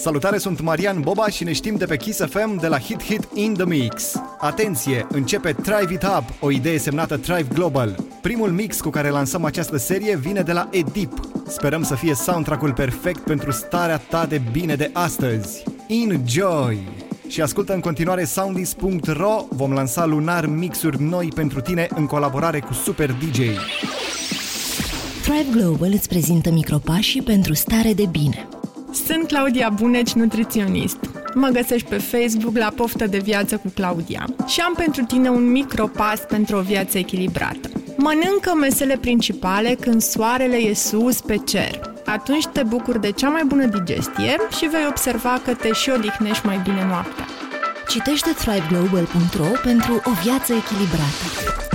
[0.00, 3.28] Salutare, sunt Marian Boba și ne știm de pe Kiss FM de la Hit Hit
[3.34, 4.14] in the Mix.
[4.38, 7.96] Atenție, începe Trive It Up, o idee semnată Trive Global.
[8.22, 11.12] Primul mix cu care lansăm această serie vine de la Edip.
[11.46, 15.64] Sperăm să fie soundtrack-ul perfect pentru starea ta de bine de astăzi.
[15.88, 16.78] Enjoy!
[17.28, 22.72] Și ascultă în continuare soundis.ro, vom lansa lunar mixuri noi pentru tine în colaborare cu
[22.72, 23.38] super DJ.
[25.22, 28.48] Thrive Global îți prezintă micropașii pentru stare de bine.
[28.92, 30.96] Sunt Claudia Buneci, nutriționist.
[31.34, 35.50] Mă găsești pe Facebook la Poftă de Viață cu Claudia și am pentru tine un
[35.50, 37.68] micropas pentru o viață echilibrată.
[37.96, 41.80] Mănâncă mesele principale când soarele e sus pe cer.
[42.04, 46.46] Atunci te bucuri de cea mai bună digestie și vei observa că te și odihnești
[46.46, 47.24] mai bine noaptea.
[47.88, 51.69] Citește thriveglobal.ro pentru o viață echilibrată.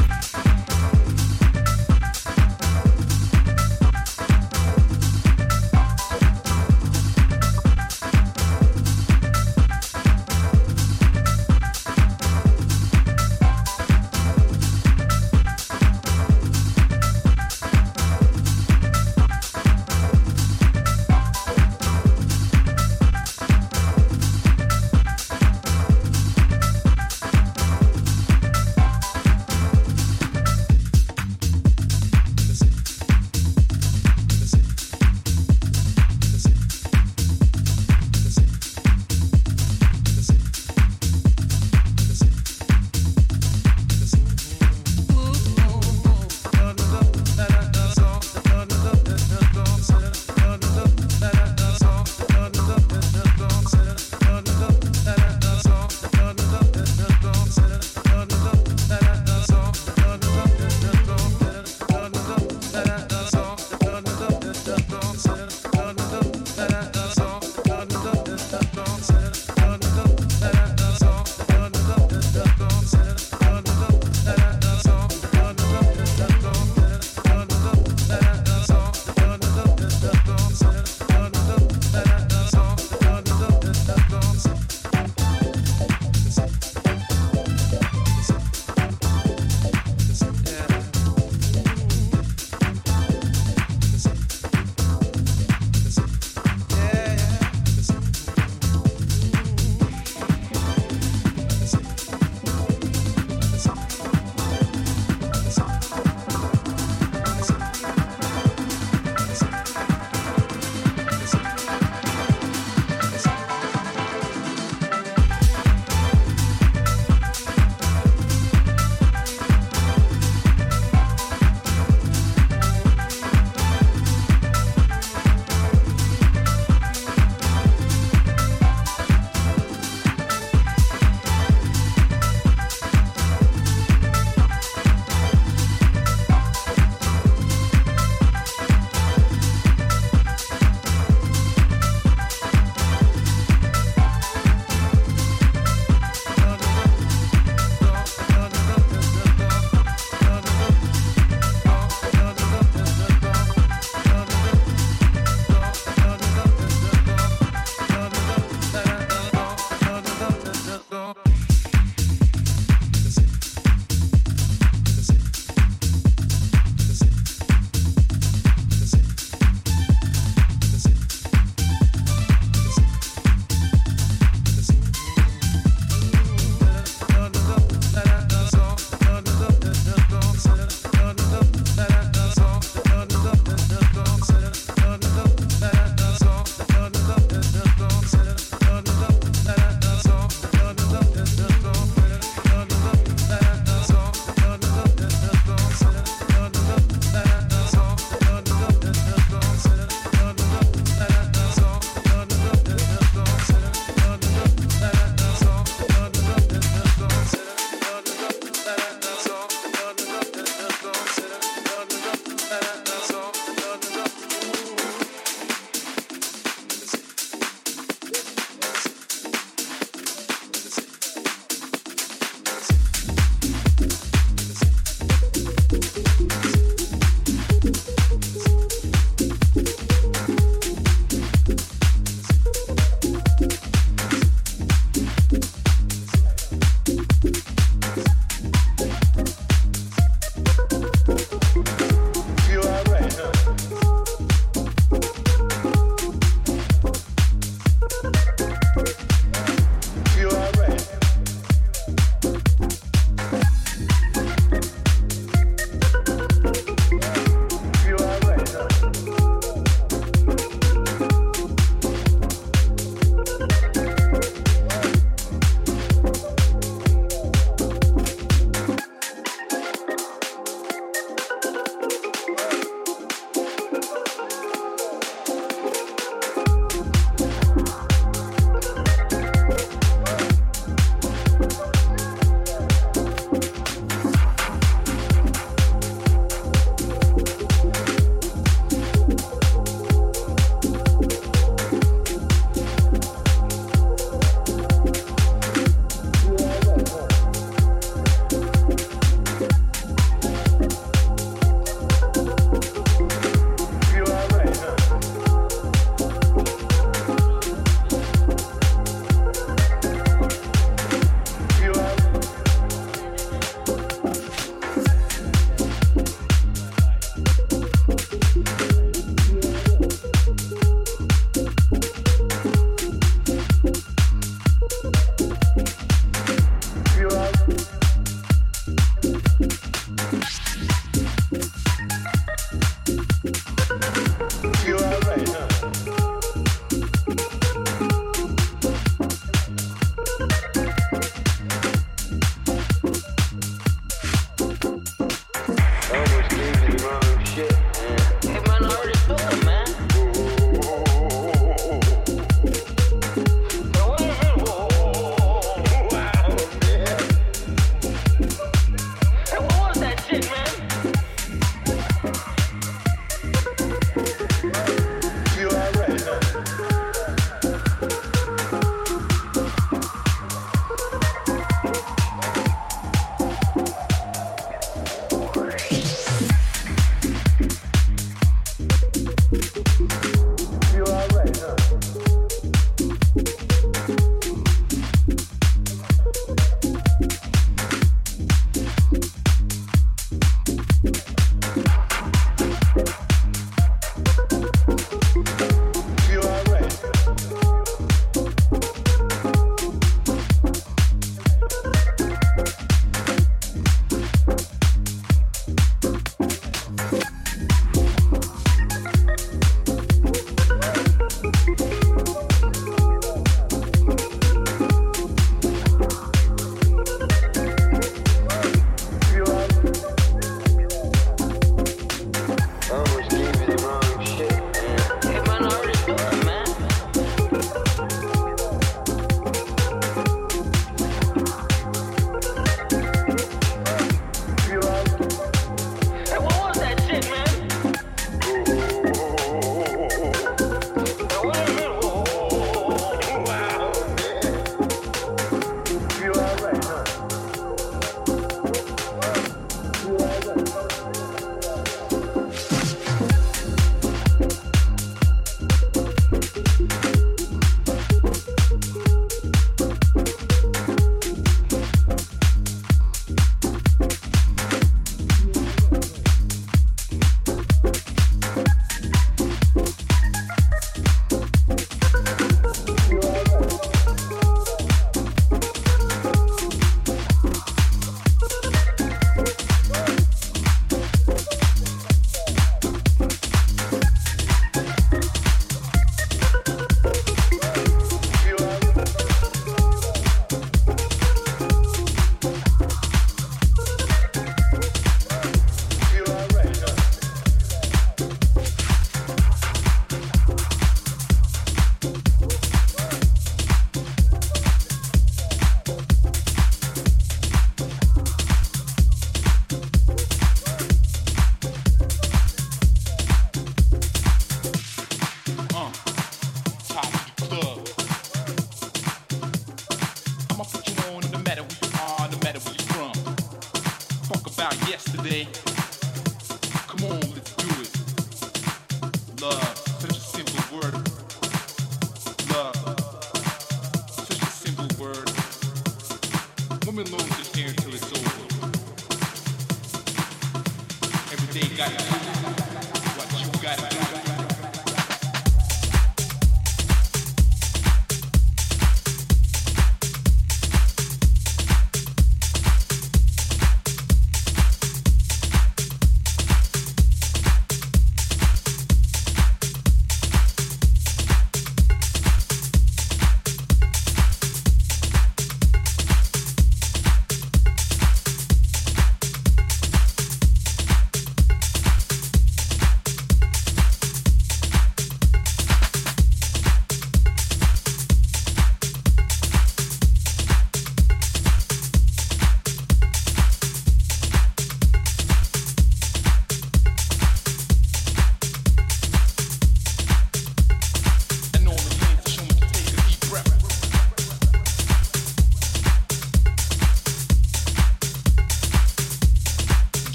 [524.76, 525.45] yesterday.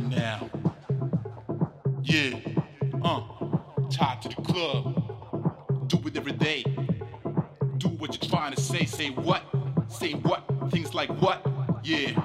[0.00, 0.50] now.
[2.02, 2.38] Yeah,
[3.02, 3.22] uh,
[3.90, 5.88] tied to the club.
[5.88, 6.64] Do it every day.
[7.78, 8.84] Do what you're trying to say.
[8.84, 9.42] Say what?
[9.88, 10.44] Say what?
[10.70, 11.46] Things like what?
[11.82, 12.22] Yeah.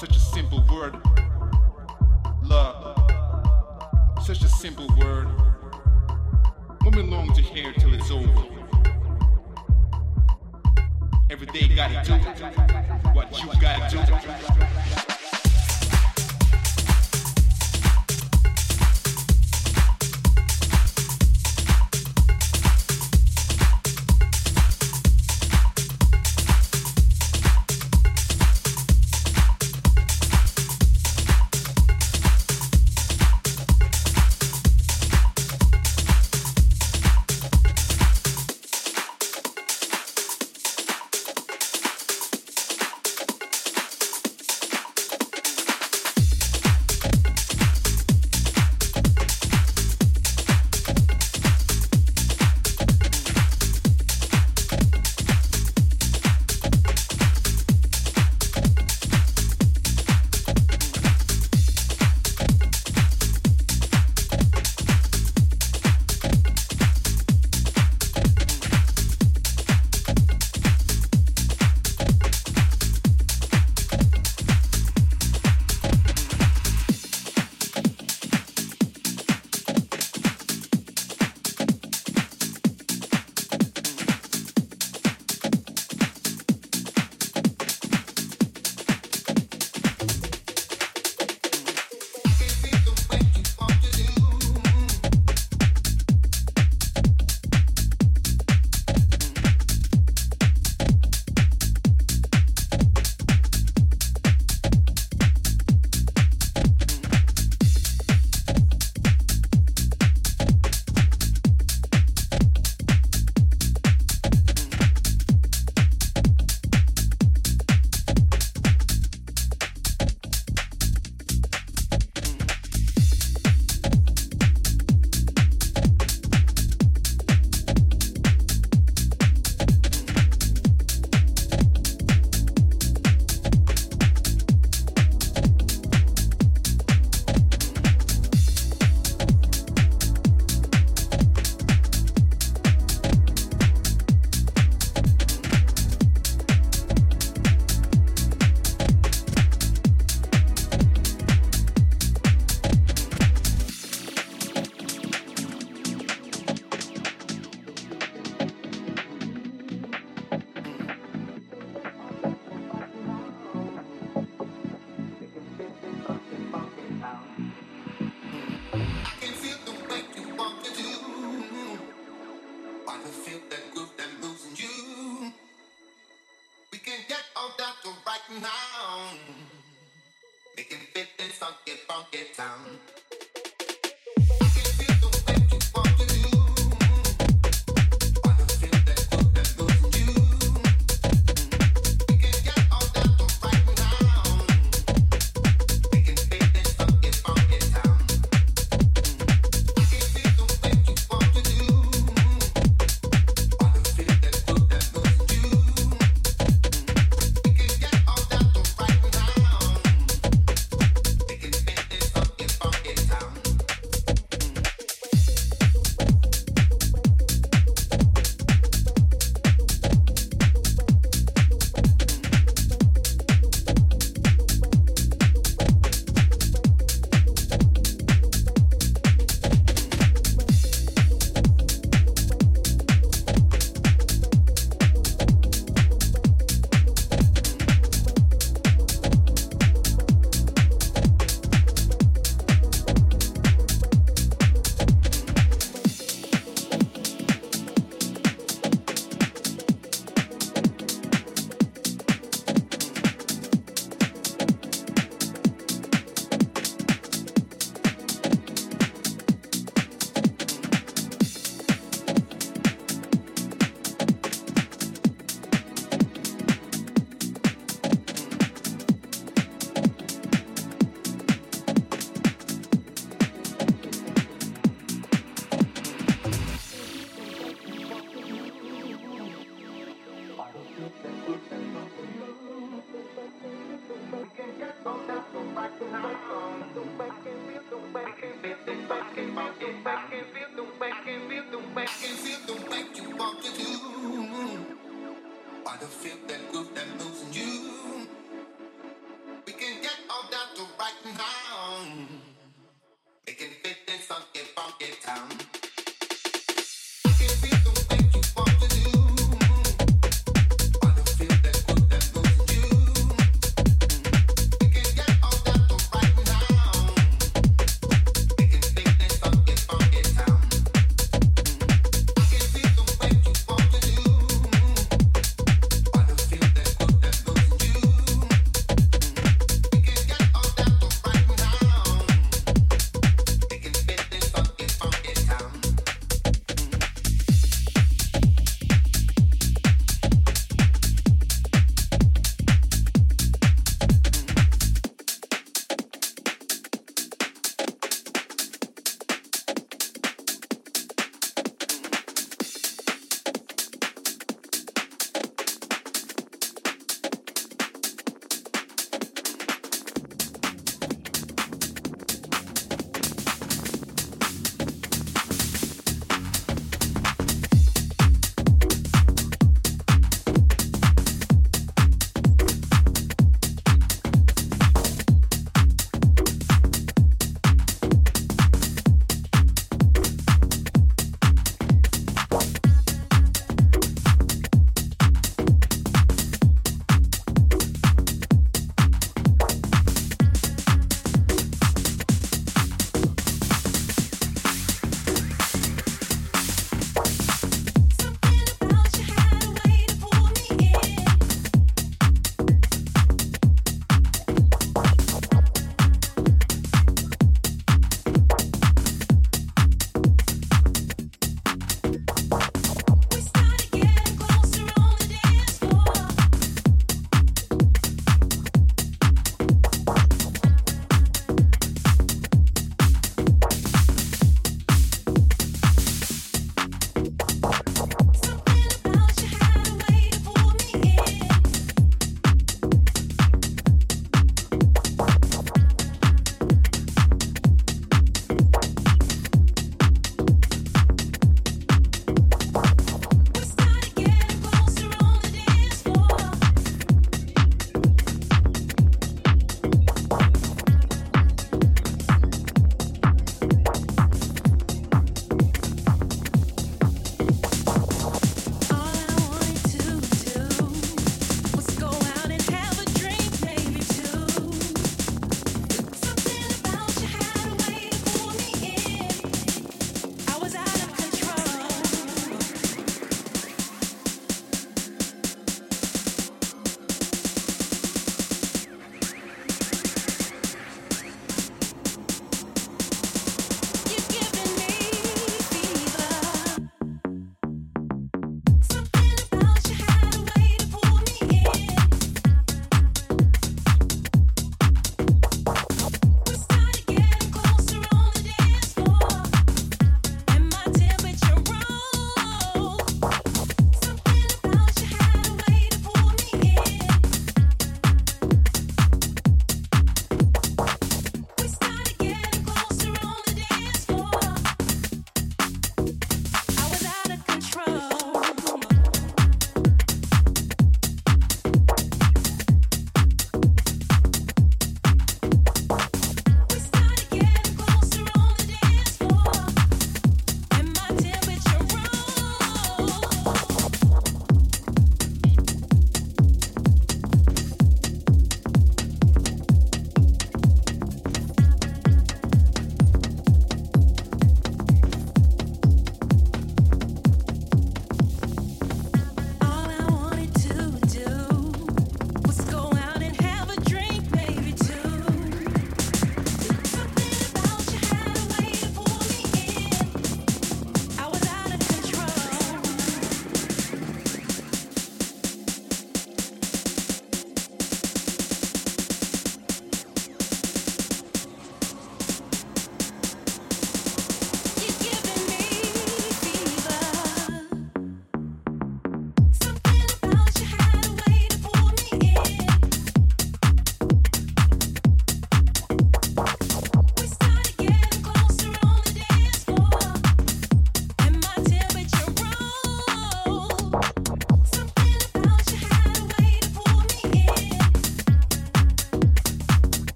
[0.00, 0.96] Such a simple word.
[2.42, 2.96] Love.
[4.24, 5.28] Such a simple word.
[6.86, 8.44] Women long to hear till it's over.
[11.30, 12.14] Every day gotta do
[13.12, 15.09] what you gotta do.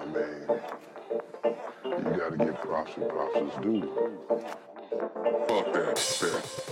[0.00, 0.60] I mean,
[2.12, 4.18] you gotta give props and props is due.
[5.48, 6.69] Fuck that, shit.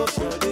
[0.00, 0.49] Go for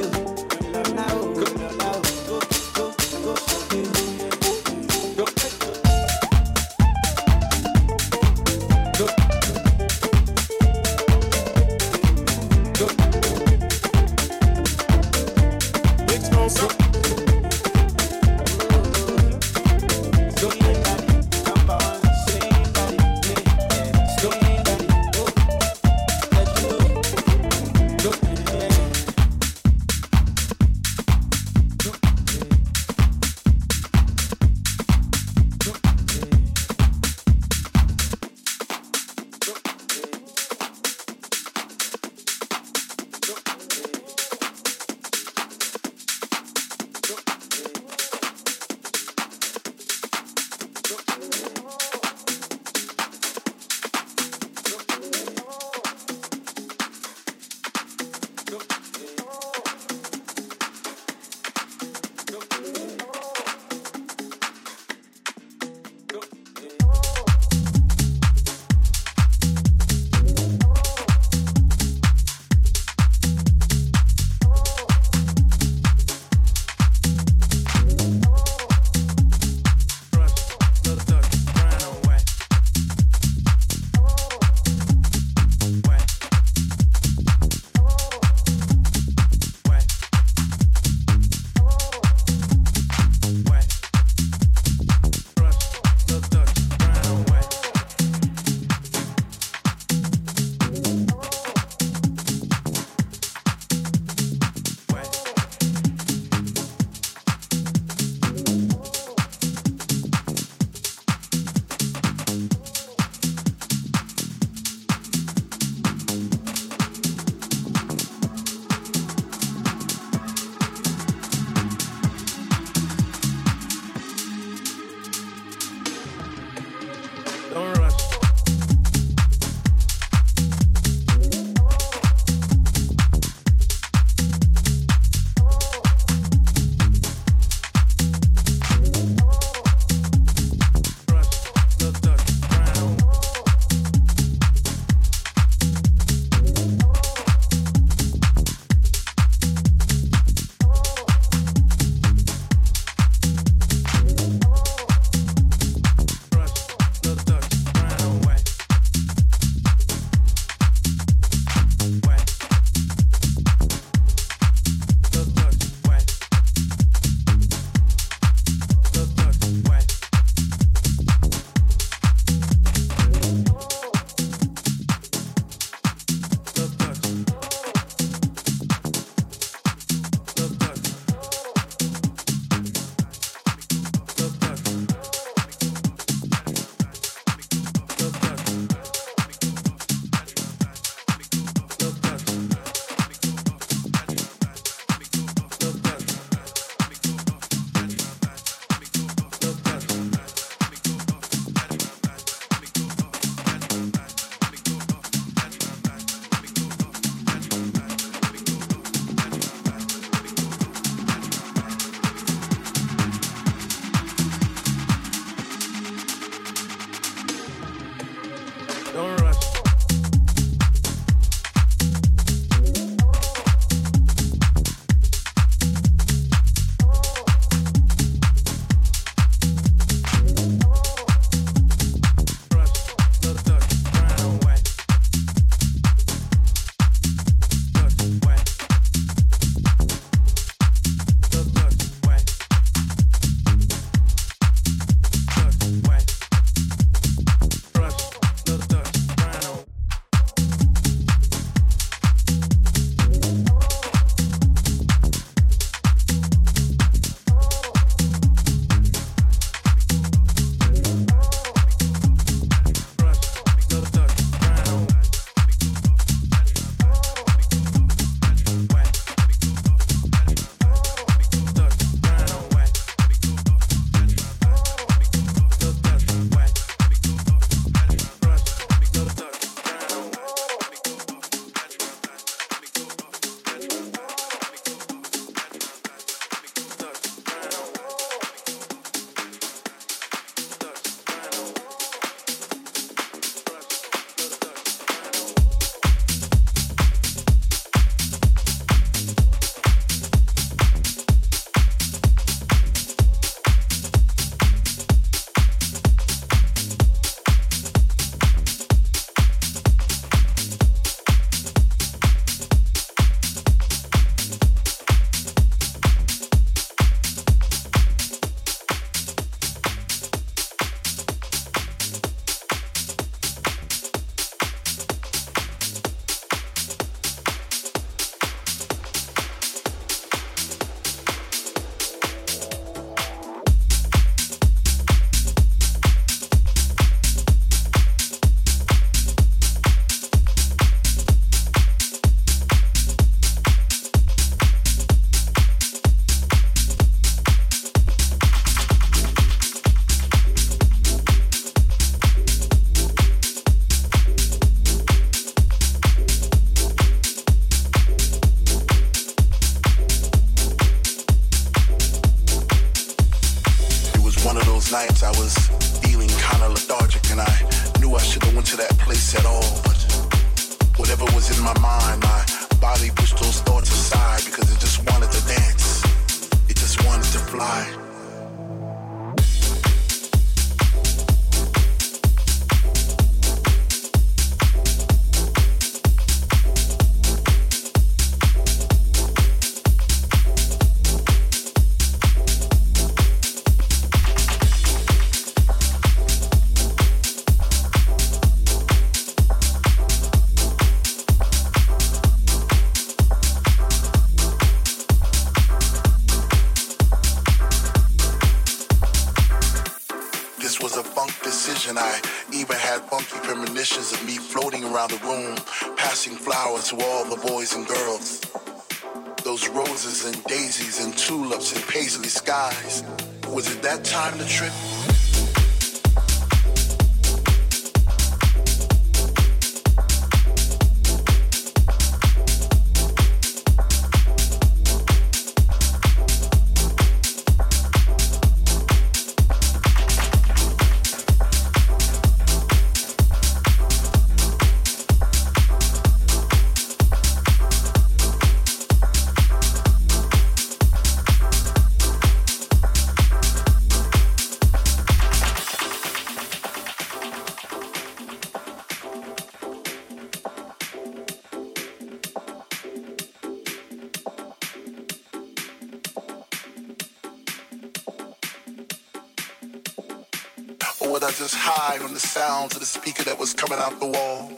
[470.97, 474.33] to the sounds of the speaker that was coming out the wall?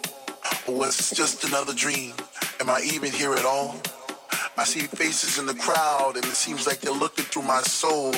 [0.67, 2.13] Or was this just another dream?
[2.61, 3.77] Am I even here at all?
[4.57, 8.13] I see faces in the crowd and it seems like they're looking through my soul.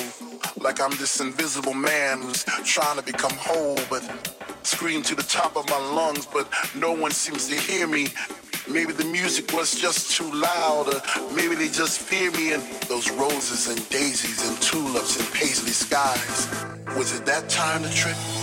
[0.57, 4.03] Like I'm this invisible man who's trying to become whole, but
[4.63, 8.07] scream to the top of my lungs, but no one seems to hear me.
[8.67, 13.11] Maybe the music was just too loud, or maybe they just fear me and those
[13.11, 16.72] roses and daisies and tulips and paisley skies.
[16.95, 18.42] Was it that time to trip?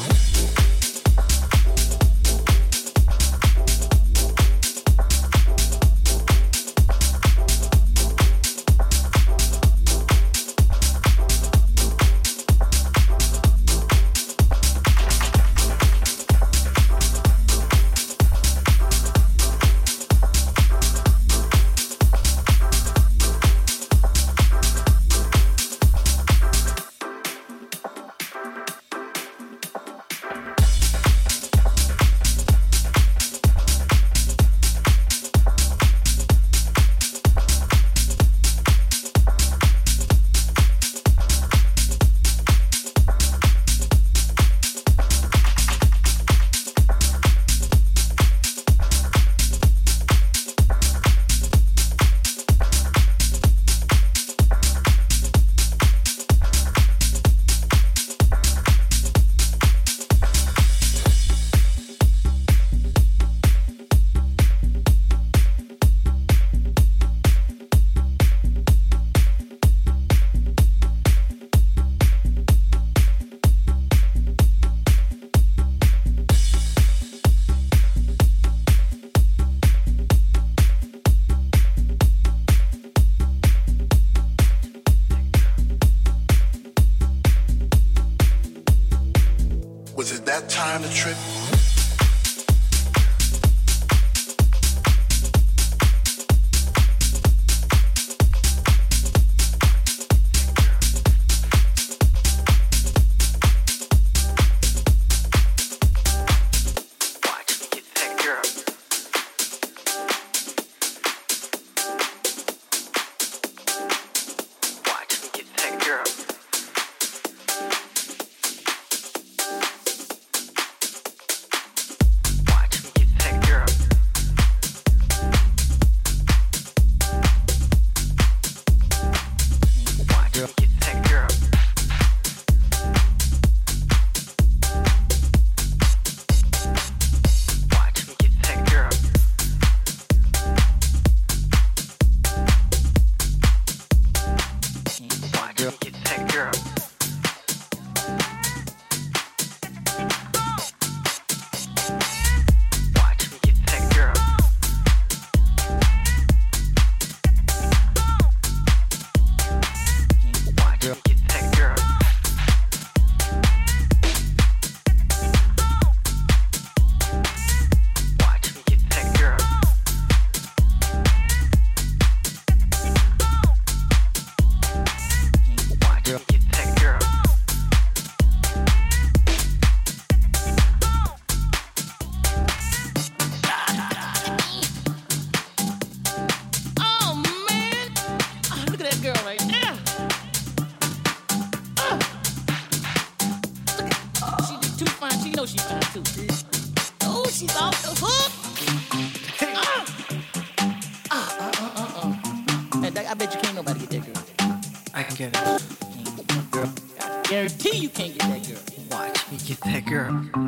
[207.59, 208.99] guarantee you can't get that girl.
[208.99, 210.40] Watch me get that girl.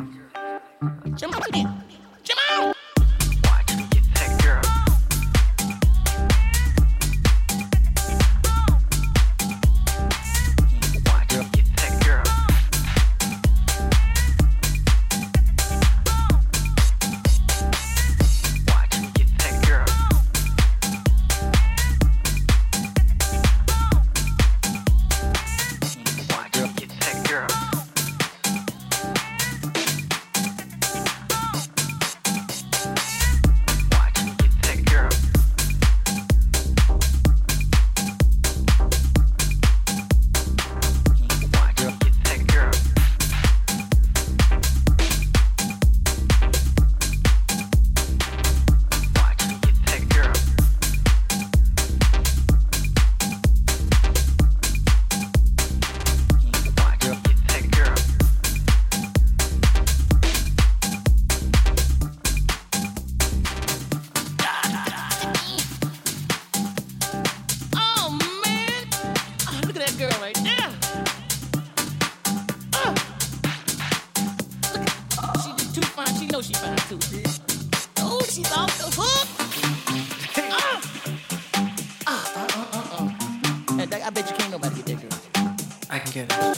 [86.13, 86.57] get it.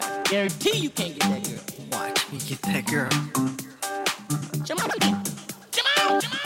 [0.00, 2.00] I guarantee you can't get that girl.
[2.00, 3.08] Watch me get that girl.
[4.66, 6.37] Come on, come on.